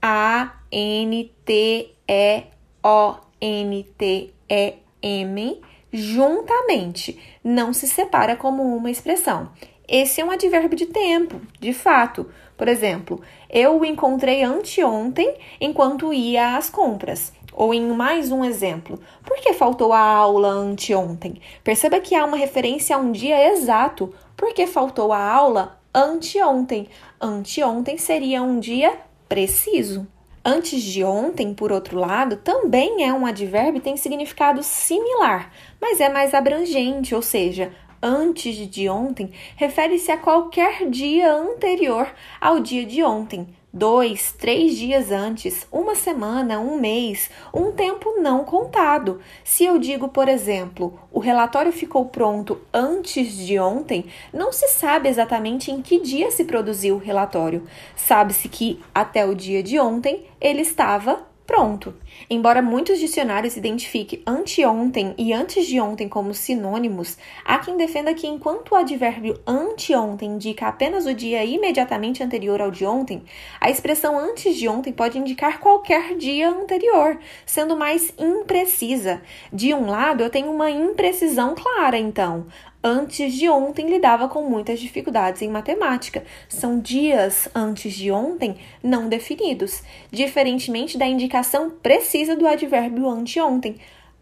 A 0.00 0.54
N 0.70 1.32
T 1.44 1.90
E 2.06 2.42
O 2.82 3.14
N 3.40 3.82
T 3.96 4.30
E 4.48 4.74
M 5.02 5.60
juntamente, 5.92 7.18
não 7.42 7.72
se 7.72 7.88
separa 7.88 8.36
como 8.36 8.62
uma 8.76 8.90
expressão. 8.90 9.50
Esse 9.88 10.20
é 10.20 10.24
um 10.24 10.30
advérbio 10.30 10.76
de 10.76 10.86
tempo, 10.86 11.40
de 11.58 11.72
fato. 11.72 12.30
Por 12.56 12.68
exemplo, 12.68 13.20
eu 13.48 13.80
o 13.80 13.84
encontrei 13.84 14.44
anteontem 14.44 15.34
enquanto 15.60 16.12
ia 16.12 16.56
às 16.56 16.70
compras. 16.70 17.32
Ou 17.52 17.74
em 17.74 17.86
mais 17.88 18.30
um 18.30 18.44
exemplo, 18.44 18.98
por 19.24 19.38
que 19.38 19.52
faltou 19.52 19.92
a 19.92 20.00
aula 20.00 20.48
anteontem? 20.48 21.40
Perceba 21.64 22.00
que 22.00 22.14
há 22.14 22.24
uma 22.24 22.36
referência 22.36 22.96
a 22.96 22.98
um 22.98 23.12
dia 23.12 23.52
exato. 23.52 24.14
Por 24.36 24.54
que 24.54 24.66
faltou 24.66 25.12
a 25.12 25.22
aula 25.22 25.80
anteontem. 25.94 26.88
Anteontem 27.20 27.98
seria 27.98 28.42
um 28.42 28.58
dia 28.58 28.98
preciso. 29.28 30.06
Antes 30.44 30.82
de 30.82 31.04
ontem, 31.04 31.52
por 31.52 31.70
outro 31.70 31.98
lado, 31.98 32.36
também 32.36 33.04
é 33.04 33.12
um 33.12 33.26
advérbio 33.26 33.78
e 33.78 33.82
tem 33.82 33.96
significado 33.96 34.62
similar, 34.62 35.52
mas 35.78 36.00
é 36.00 36.08
mais 36.08 36.32
abrangente, 36.32 37.14
ou 37.14 37.20
seja, 37.20 37.70
antes 38.02 38.56
de 38.56 38.88
ontem 38.88 39.30
refere-se 39.54 40.10
a 40.10 40.16
qualquer 40.16 40.88
dia 40.88 41.30
anterior 41.30 42.08
ao 42.40 42.58
dia 42.58 42.86
de 42.86 43.04
ontem, 43.04 43.48
dois, 43.72 44.32
três 44.32 44.76
dias 44.76 45.10
antes, 45.10 45.66
uma 45.70 45.94
semana, 45.94 46.58
um 46.58 46.78
mês, 46.78 47.30
um 47.54 47.72
tempo 47.72 48.20
não 48.20 48.44
contado. 48.44 49.20
Se 49.44 49.64
eu 49.64 49.78
digo, 49.78 50.08
por 50.08 50.28
exemplo, 50.28 50.98
o 51.12 51.20
relatório 51.20 51.72
ficou 51.72 52.06
pronto 52.06 52.60
antes 52.72 53.32
de 53.36 53.58
ontem, 53.58 54.06
não 54.32 54.52
se 54.52 54.68
sabe 54.68 55.08
exatamente 55.08 55.70
em 55.70 55.80
que 55.80 56.00
dia 56.00 56.30
se 56.30 56.44
produziu 56.44 56.96
o 56.96 56.98
relatório. 56.98 57.66
Sabe-se 57.94 58.48
que 58.48 58.80
até 58.94 59.24
o 59.24 59.34
dia 59.34 59.62
de 59.62 59.78
ontem 59.78 60.24
ele 60.40 60.62
estava 60.62 61.29
Pronto. 61.50 61.92
Embora 62.30 62.62
muitos 62.62 63.00
dicionários 63.00 63.56
identifiquem 63.56 64.22
anteontem 64.24 65.16
e 65.18 65.32
antes 65.32 65.66
de 65.66 65.80
ontem 65.80 66.08
como 66.08 66.32
sinônimos, 66.32 67.18
há 67.44 67.58
quem 67.58 67.76
defenda 67.76 68.14
que 68.14 68.28
enquanto 68.28 68.70
o 68.70 68.76
advérbio 68.76 69.36
anteontem 69.44 70.30
indica 70.30 70.68
apenas 70.68 71.06
o 71.06 71.12
dia 71.12 71.44
imediatamente 71.44 72.22
anterior 72.22 72.60
ao 72.60 72.70
de 72.70 72.86
ontem, 72.86 73.24
a 73.60 73.68
expressão 73.68 74.16
antes 74.16 74.54
de 74.54 74.68
ontem 74.68 74.92
pode 74.92 75.18
indicar 75.18 75.58
qualquer 75.58 76.16
dia 76.16 76.48
anterior, 76.48 77.18
sendo 77.44 77.76
mais 77.76 78.14
imprecisa. 78.16 79.20
De 79.52 79.74
um 79.74 79.90
lado, 79.90 80.22
eu 80.22 80.30
tenho 80.30 80.52
uma 80.52 80.70
imprecisão 80.70 81.56
clara, 81.56 81.98
então. 81.98 82.46
Antes 82.82 83.34
de 83.34 83.46
ontem 83.46 83.90
lidava 83.90 84.26
com 84.26 84.48
muitas 84.48 84.80
dificuldades 84.80 85.42
em 85.42 85.50
matemática. 85.50 86.24
São 86.48 86.80
dias 86.80 87.46
antes 87.54 87.92
de 87.92 88.10
ontem 88.10 88.56
não 88.82 89.06
definidos, 89.06 89.82
diferentemente 90.10 90.96
da 90.96 91.06
indicação 91.06 91.68
precisa 91.68 92.34
do 92.34 92.46
advérbio 92.46 93.06
anteontem. 93.06 93.76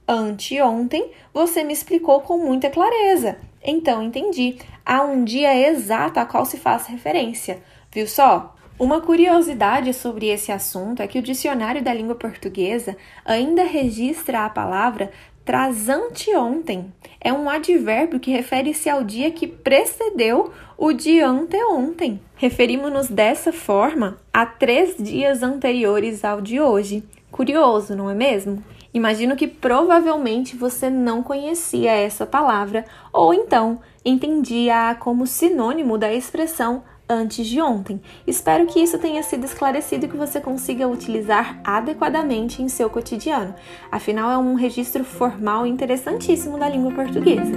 Anteontem 0.09 1.13
você 1.33 1.63
me 1.63 1.73
explicou 1.73 2.21
com 2.23 2.39
muita 2.39 2.69
clareza. 2.69 3.39
Então 3.63 4.03
entendi. 4.03 4.57
Há 4.85 5.03
um 5.03 5.23
dia 5.23 5.55
exato 5.69 6.19
a 6.19 6.27
qual 6.27 6.45
se 6.45 6.57
faz 6.57 6.87
referência. 6.87 7.63
Viu 7.93 8.09
só? 8.09 8.57
Uma 8.77 9.01
curiosidade 9.01 9.93
sobre 9.93 10.29
esse 10.29 10.51
assunto 10.51 11.03
é 11.03 11.07
que 11.07 11.19
o 11.19 11.23
dicionário 11.23 11.83
da 11.83 11.93
língua 11.93 12.15
portuguesa 12.15 12.97
ainda 13.25 13.65
registra 13.65 14.45
a 14.45 14.51
palavra 14.51 15.11
Trazanteontem 15.49 16.93
é 17.19 17.33
um 17.33 17.49
advérbio 17.49 18.21
que 18.21 18.31
refere-se 18.31 18.91
ao 18.91 19.03
dia 19.03 19.31
que 19.31 19.47
precedeu 19.47 20.53
o 20.77 20.93
de 20.93 21.23
anteontem. 21.23 22.21
Referimos-nos 22.37 23.09
dessa 23.09 23.51
forma 23.51 24.19
a 24.31 24.45
três 24.45 24.95
dias 24.99 25.43
anteriores 25.43 26.23
ao 26.23 26.43
de 26.43 26.61
hoje. 26.61 27.03
Curioso, 27.33 27.97
não 27.97 28.11
é 28.11 28.15
mesmo? 28.15 28.63
Imagino 28.93 29.37
que 29.37 29.49
provavelmente 29.49 30.55
você 30.55 30.91
não 30.91 31.23
conhecia 31.23 31.93
essa 31.93 32.27
palavra 32.27 32.85
ou 33.11 33.33
então 33.33 33.81
entendia-a 34.05 34.95
como 34.97 35.27
sinônimo 35.27 35.97
da 35.97 36.13
expressão 36.13 36.83
antes 37.09 37.47
de 37.47 37.61
ontem. 37.61 38.01
Espero 38.27 38.67
que 38.67 38.81
isso 38.81 38.99
tenha 38.99 39.23
sido 39.23 39.45
esclarecido 39.45 40.05
e 40.05 40.09
que 40.09 40.17
você 40.17 40.41
consiga 40.41 40.87
utilizar 40.87 41.61
adequadamente 41.65 42.63
em 42.63 42.69
seu 42.69 42.91
cotidiano. 42.91 43.55
Afinal, 43.91 44.31
é 44.31 44.39
um 44.39 44.55
registro 44.55 45.05
formal 45.05 45.67
interessantíssimo 45.67 46.59
da 46.59 46.69
língua 46.69 46.93
portuguesa. 46.93 47.53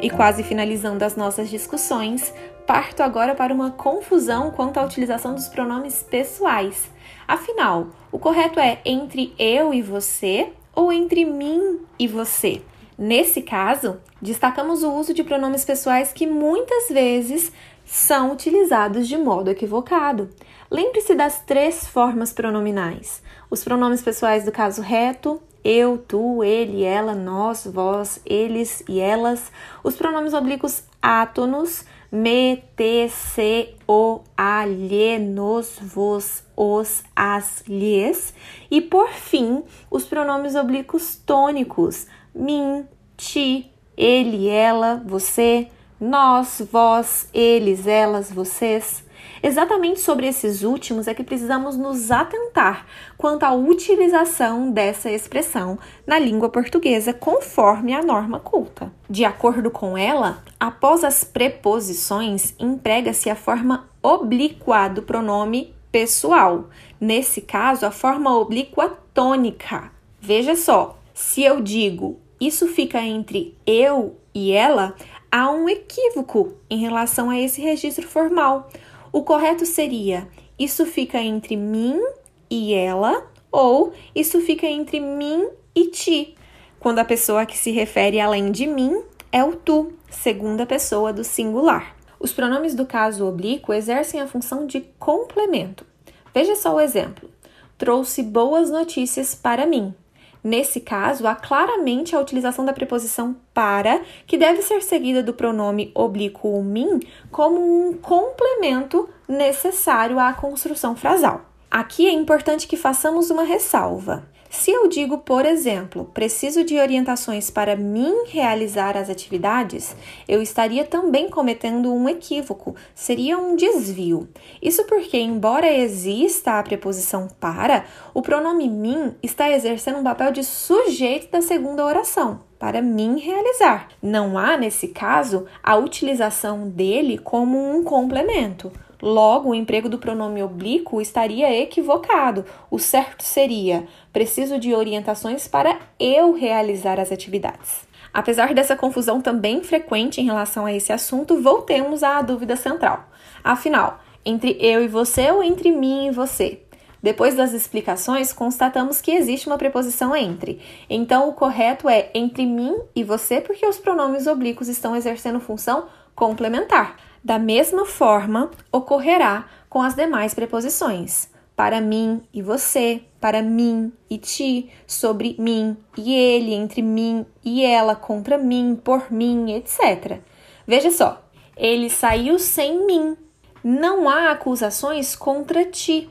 E 0.00 0.10
quase 0.10 0.42
finalizando 0.42 1.04
as 1.04 1.16
nossas 1.16 1.50
discussões, 1.50 2.32
parto 2.66 3.02
agora 3.02 3.34
para 3.34 3.52
uma 3.52 3.72
confusão 3.72 4.50
quanto 4.50 4.78
à 4.78 4.84
utilização 4.84 5.34
dos 5.34 5.48
pronomes 5.48 6.02
pessoais. 6.02 6.88
Afinal, 7.26 7.88
o 8.10 8.18
correto 8.18 8.58
é 8.60 8.80
entre 8.84 9.34
eu 9.38 9.74
e 9.74 9.82
você 9.82 10.52
ou 10.78 10.92
entre 10.92 11.24
mim 11.24 11.80
e 11.98 12.06
você. 12.06 12.62
Nesse 12.96 13.42
caso, 13.42 13.96
destacamos 14.22 14.84
o 14.84 14.92
uso 14.92 15.12
de 15.12 15.24
pronomes 15.24 15.64
pessoais 15.64 16.12
que 16.12 16.24
muitas 16.24 16.88
vezes 16.88 17.50
são 17.84 18.30
utilizados 18.30 19.08
de 19.08 19.18
modo 19.18 19.50
equivocado. 19.50 20.30
Lembre-se 20.70 21.16
das 21.16 21.40
três 21.40 21.88
formas 21.88 22.32
pronominais: 22.32 23.20
os 23.50 23.64
pronomes 23.64 24.02
pessoais 24.02 24.44
do 24.44 24.52
caso 24.52 24.80
reto, 24.80 25.42
eu, 25.64 25.98
tu, 25.98 26.44
ele, 26.44 26.84
ela, 26.84 27.12
nós, 27.12 27.66
vós, 27.66 28.20
eles 28.24 28.84
e 28.88 29.00
elas, 29.00 29.50
os 29.82 29.96
pronomes 29.96 30.32
oblíquos 30.32 30.84
átonos, 31.02 31.84
me, 32.12 32.62
te, 32.76 33.08
se, 33.08 33.74
o, 33.84 34.20
a, 34.36 34.64
lhe, 34.64 35.18
nos, 35.18 35.76
vos, 35.82 36.44
os, 36.58 37.04
as, 37.14 37.62
lhes. 37.68 38.34
E 38.68 38.80
por 38.80 39.10
fim, 39.10 39.62
os 39.88 40.04
pronomes 40.04 40.56
oblíquos 40.56 41.16
tônicos: 41.24 42.08
mim, 42.34 42.84
ti, 43.16 43.70
ele, 43.96 44.48
ela, 44.48 45.00
você, 45.06 45.68
nós, 46.00 46.60
vós, 46.72 47.28
eles, 47.32 47.86
elas, 47.86 48.32
vocês. 48.32 49.06
Exatamente 49.40 50.00
sobre 50.00 50.26
esses 50.26 50.64
últimos 50.64 51.06
é 51.06 51.14
que 51.14 51.22
precisamos 51.22 51.76
nos 51.76 52.10
atentar 52.10 52.84
quanto 53.16 53.44
à 53.44 53.52
utilização 53.52 54.72
dessa 54.72 55.10
expressão 55.10 55.78
na 56.04 56.18
língua 56.18 56.48
portuguesa 56.48 57.12
conforme 57.12 57.94
a 57.94 58.02
norma 58.02 58.40
culta. 58.40 58.92
De 59.08 59.24
acordo 59.24 59.70
com 59.70 59.96
ela, 59.96 60.42
após 60.58 61.04
as 61.04 61.22
preposições, 61.22 62.52
emprega-se 62.58 63.30
a 63.30 63.36
forma 63.36 63.88
oblíqua 64.02 64.88
do 64.88 65.02
pronome 65.02 65.72
pessoal. 65.90 66.68
Nesse 67.00 67.40
caso, 67.40 67.86
a 67.86 67.90
forma 67.90 68.36
oblíqua 68.36 68.98
tônica. 69.12 69.90
Veja 70.20 70.56
só, 70.56 70.98
se 71.14 71.42
eu 71.42 71.60
digo 71.60 72.18
isso 72.40 72.68
fica 72.68 73.00
entre 73.00 73.56
eu 73.66 74.16
e 74.32 74.52
ela, 74.52 74.94
há 75.30 75.50
um 75.50 75.68
equívoco 75.68 76.54
em 76.70 76.78
relação 76.78 77.30
a 77.30 77.38
esse 77.38 77.60
registro 77.60 78.06
formal. 78.06 78.68
O 79.12 79.22
correto 79.22 79.66
seria: 79.66 80.28
isso 80.56 80.86
fica 80.86 81.18
entre 81.18 81.56
mim 81.56 82.00
e 82.48 82.72
ela, 82.74 83.26
ou 83.50 83.92
isso 84.14 84.40
fica 84.40 84.66
entre 84.66 85.00
mim 85.00 85.48
e 85.74 85.88
ti, 85.88 86.36
quando 86.78 87.00
a 87.00 87.04
pessoa 87.04 87.44
que 87.44 87.58
se 87.58 87.72
refere 87.72 88.20
além 88.20 88.52
de 88.52 88.66
mim 88.66 89.02
é 89.32 89.42
o 89.42 89.56
tu, 89.56 89.92
segunda 90.08 90.64
pessoa 90.64 91.12
do 91.12 91.24
singular. 91.24 91.97
Os 92.20 92.32
pronomes 92.32 92.74
do 92.74 92.84
caso 92.84 93.26
oblíquo 93.26 93.72
exercem 93.72 94.20
a 94.20 94.26
função 94.26 94.66
de 94.66 94.80
complemento. 94.98 95.86
Veja 96.34 96.56
só 96.56 96.74
o 96.74 96.80
exemplo. 96.80 97.30
Trouxe 97.76 98.22
boas 98.22 98.70
notícias 98.70 99.34
para 99.34 99.66
mim. 99.66 99.94
Nesse 100.42 100.80
caso, 100.80 101.26
há 101.26 101.34
claramente 101.34 102.14
a 102.14 102.20
utilização 102.20 102.64
da 102.64 102.72
preposição 102.72 103.36
para, 103.52 104.00
que 104.26 104.38
deve 104.38 104.62
ser 104.62 104.82
seguida 104.82 105.22
do 105.22 105.34
pronome 105.34 105.90
oblíquo 105.94 106.62
mim, 106.62 107.00
como 107.30 107.58
um 107.58 107.94
complemento 107.94 109.08
necessário 109.28 110.18
à 110.18 110.32
construção 110.32 110.94
frasal. 110.94 111.42
Aqui 111.70 112.06
é 112.06 112.12
importante 112.12 112.66
que 112.66 112.76
façamos 112.76 113.30
uma 113.30 113.42
ressalva. 113.42 114.24
Se 114.50 114.70
eu 114.70 114.88
digo, 114.88 115.18
por 115.18 115.44
exemplo, 115.44 116.10
preciso 116.14 116.64
de 116.64 116.78
orientações 116.78 117.50
para 117.50 117.76
mim 117.76 118.24
realizar 118.26 118.96
as 118.96 119.10
atividades, 119.10 119.94
eu 120.26 120.40
estaria 120.40 120.84
também 120.84 121.28
cometendo 121.28 121.92
um 121.92 122.08
equívoco, 122.08 122.74
seria 122.94 123.36
um 123.36 123.54
desvio. 123.54 124.26
Isso 124.62 124.84
porque, 124.84 125.18
embora 125.18 125.70
exista 125.70 126.58
a 126.58 126.62
preposição 126.62 127.28
para, 127.38 127.84
o 128.14 128.22
pronome 128.22 128.68
mim 128.68 129.14
está 129.22 129.50
exercendo 129.50 129.98
um 129.98 130.04
papel 130.04 130.32
de 130.32 130.42
sujeito 130.42 131.30
da 131.30 131.42
segunda 131.42 131.84
oração, 131.84 132.40
para 132.58 132.80
mim 132.80 133.18
realizar. 133.18 133.88
Não 134.02 134.38
há, 134.38 134.56
nesse 134.56 134.88
caso, 134.88 135.44
a 135.62 135.76
utilização 135.76 136.68
dele 136.68 137.18
como 137.18 137.58
um 137.70 137.84
complemento. 137.84 138.72
Logo, 139.00 139.50
o 139.50 139.54
emprego 139.54 139.88
do 139.88 139.98
pronome 139.98 140.42
oblíquo 140.42 141.00
estaria 141.00 141.56
equivocado. 141.62 142.44
O 142.70 142.78
certo 142.78 143.22
seria: 143.22 143.86
preciso 144.12 144.58
de 144.58 144.74
orientações 144.74 145.46
para 145.46 145.78
eu 145.98 146.32
realizar 146.32 146.98
as 146.98 147.12
atividades. 147.12 147.86
Apesar 148.12 148.54
dessa 148.54 148.76
confusão 148.76 149.20
também 149.20 149.62
frequente 149.62 150.20
em 150.20 150.24
relação 150.24 150.66
a 150.66 150.72
esse 150.72 150.92
assunto, 150.92 151.40
voltemos 151.40 152.02
à 152.02 152.20
dúvida 152.22 152.56
central. 152.56 153.08
Afinal, 153.44 154.00
entre 154.24 154.56
eu 154.60 154.82
e 154.82 154.88
você 154.88 155.30
ou 155.30 155.42
entre 155.42 155.70
mim 155.70 156.08
e 156.08 156.10
você? 156.10 156.62
Depois 157.00 157.36
das 157.36 157.52
explicações, 157.52 158.32
constatamos 158.32 159.00
que 159.00 159.12
existe 159.12 159.46
uma 159.46 159.58
preposição 159.58 160.16
entre. 160.16 160.60
Então, 160.90 161.28
o 161.28 161.32
correto 161.32 161.88
é 161.88 162.10
entre 162.12 162.44
mim 162.44 162.76
e 162.94 163.04
você, 163.04 163.40
porque 163.40 163.64
os 163.64 163.78
pronomes 163.78 164.26
oblíquos 164.26 164.68
estão 164.68 164.96
exercendo 164.96 165.38
função 165.38 165.86
complementar. 166.14 166.96
Da 167.22 167.38
mesma 167.38 167.84
forma, 167.84 168.50
ocorrerá 168.72 169.46
com 169.68 169.82
as 169.82 169.94
demais 169.94 170.34
preposições. 170.34 171.28
para 171.56 171.80
mim 171.80 172.22
e 172.32 172.40
você, 172.40 173.02
para 173.20 173.42
mim 173.42 173.92
e 174.08 174.16
ti, 174.16 174.70
sobre 174.86 175.34
mim 175.40 175.76
e 175.96 176.14
ele, 176.14 176.54
entre 176.54 176.80
mim 176.80 177.26
e 177.44 177.64
ela, 177.64 177.96
contra 177.96 178.38
mim, 178.38 178.80
por 178.82 179.10
mim, 179.10 179.50
etc. 179.50 180.20
Veja 180.64 180.92
só, 180.92 181.20
ele 181.56 181.90
saiu 181.90 182.38
sem 182.38 182.86
mim. 182.86 183.16
Não 183.64 184.08
há 184.08 184.30
acusações 184.30 185.16
contra 185.16 185.64
ti. 185.64 186.08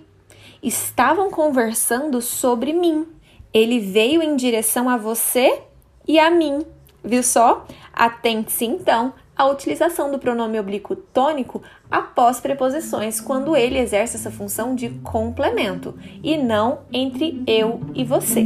Estavam 0.62 1.32
conversando 1.32 2.22
sobre 2.22 2.74
mim. 2.74 3.08
Ele 3.54 3.80
veio 3.80 4.22
em 4.22 4.36
direção 4.36 4.89
a 4.89 4.98
você 4.98 5.62
e 6.06 6.20
a 6.20 6.30
mim. 6.30 6.60
Viu 7.02 7.24
só? 7.24 7.65
Atente-se 7.93 8.65
então 8.65 9.13
à 9.38 9.45
utilização 9.45 10.12
do 10.12 10.19
pronome 10.19 10.60
oblíquo 10.60 10.95
tônico 10.95 11.62
após 11.89 12.39
preposições 12.39 13.21
quando 13.21 13.56
ele 13.56 13.78
exerce 13.78 14.15
essa 14.15 14.32
função 14.32 14.76
de 14.76 14.89
complemento 15.04 15.97
e 16.23 16.38
não 16.38 16.80
entre 16.91 17.43
eu 17.45 17.82
e 17.93 18.04
você. 18.04 18.45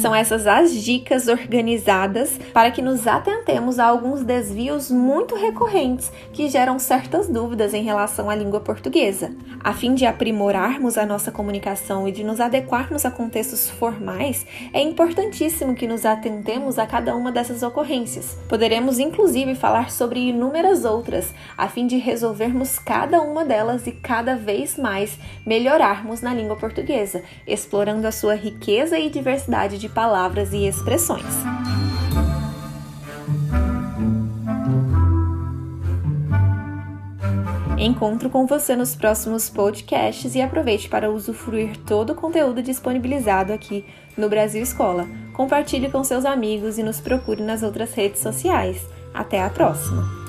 São 0.00 0.14
essas 0.14 0.46
as 0.46 0.72
dicas 0.72 1.28
organizadas 1.28 2.40
para 2.54 2.70
que 2.70 2.80
nos 2.80 3.06
atentemos 3.06 3.78
a 3.78 3.84
alguns 3.84 4.24
desvios 4.24 4.90
muito 4.90 5.34
recorrentes 5.34 6.10
que 6.32 6.48
geram 6.48 6.78
certas 6.78 7.28
dúvidas 7.28 7.74
em 7.74 7.82
relação 7.82 8.30
à 8.30 8.34
língua 8.34 8.60
portuguesa. 8.60 9.30
A 9.62 9.74
fim 9.74 9.94
de 9.94 10.06
aprimorarmos 10.06 10.96
a 10.96 11.04
nossa 11.04 11.30
comunicação 11.30 12.08
e 12.08 12.12
de 12.12 12.24
nos 12.24 12.40
adequarmos 12.40 13.04
a 13.04 13.10
contextos 13.10 13.68
formais, 13.68 14.46
é 14.72 14.80
importantíssimo 14.80 15.74
que 15.74 15.86
nos 15.86 16.06
atentemos 16.06 16.78
a 16.78 16.86
cada 16.86 17.14
uma 17.14 17.30
dessas 17.30 17.62
ocorrências. 17.62 18.38
Poderemos 18.48 18.98
inclusive 18.98 19.54
falar 19.54 19.90
sobre 19.90 20.20
inúmeras 20.20 20.86
outras, 20.86 21.34
a 21.58 21.68
fim 21.68 21.86
de 21.86 21.98
resolvermos 21.98 22.78
cada 22.78 23.20
uma 23.20 23.44
delas 23.44 23.86
e 23.86 23.92
cada 23.92 24.34
vez 24.34 24.78
mais 24.78 25.18
melhorarmos 25.44 26.22
na 26.22 26.32
língua 26.32 26.56
portuguesa, 26.56 27.22
explorando 27.46 28.06
a 28.06 28.12
sua 28.12 28.34
riqueza 28.34 28.98
e 28.98 29.10
diversidade 29.10 29.76
de 29.76 29.89
palavras 29.90 30.52
e 30.52 30.66
expressões. 30.66 31.24
Encontro 37.80 38.28
com 38.28 38.46
você 38.46 38.76
nos 38.76 38.94
próximos 38.94 39.48
podcasts 39.48 40.34
e 40.34 40.42
aproveite 40.42 40.86
para 40.88 41.10
usufruir 41.10 41.78
todo 41.78 42.10
o 42.10 42.14
conteúdo 42.14 42.62
disponibilizado 42.62 43.54
aqui 43.54 43.86
no 44.18 44.28
Brasil 44.28 44.62
Escola. 44.62 45.08
Compartilhe 45.32 45.90
com 45.90 46.04
seus 46.04 46.26
amigos 46.26 46.76
e 46.76 46.82
nos 46.82 47.00
procure 47.00 47.42
nas 47.42 47.62
outras 47.62 47.94
redes 47.94 48.20
sociais. 48.20 48.86
Até 49.14 49.42
a 49.42 49.48
próxima! 49.48 50.20